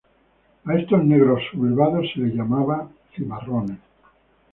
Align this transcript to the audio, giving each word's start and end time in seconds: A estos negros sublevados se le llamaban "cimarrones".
A 0.65 0.73
estos 0.79 1.05
negros 1.05 1.43
sublevados 1.51 2.07
se 2.11 2.21
le 2.21 2.31
llamaban 2.33 2.89
"cimarrones". 3.13 3.77